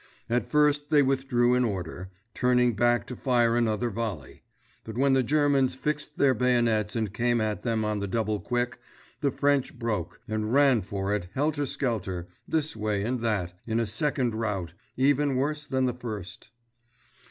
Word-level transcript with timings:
At 0.31 0.49
first 0.49 0.89
they 0.89 1.03
withdrew 1.03 1.53
in 1.53 1.63
order, 1.63 2.09
turning 2.33 2.73
back 2.75 3.05
to 3.05 3.15
fire 3.15 3.55
another 3.55 3.91
volley; 3.91 4.41
but 4.83 4.97
when 4.97 5.13
the 5.13 5.21
Germans 5.21 5.75
fixed 5.75 6.17
their 6.17 6.33
bayonets 6.33 6.95
and 6.95 7.13
came 7.13 7.39
at 7.39 7.61
them 7.61 7.85
on 7.85 7.99
the 7.99 8.07
double 8.07 8.39
quick, 8.39 8.79
the 9.19 9.29
French 9.29 9.77
broke, 9.77 10.19
and 10.27 10.51
ran 10.51 10.81
for 10.81 11.13
it, 11.15 11.27
helter 11.35 11.67
skelter, 11.67 12.27
this 12.47 12.75
way 12.75 13.03
and 13.03 13.19
that, 13.19 13.53
in 13.67 13.79
a 13.79 13.85
second 13.85 14.33
rout, 14.33 14.73
even 14.97 15.35
worse 15.35 15.67
than 15.67 15.85
the 15.85 15.93
first. 15.93 16.49